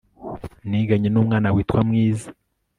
[0.69, 2.29] niganye nu mwana witwa mwiza